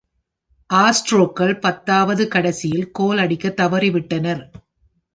[0.69, 4.43] ஆஸ்ட்ரோக்கள் பத்தாவது கடைசியில் கோல் அடிக்கத் தவறிவிட்டனர்.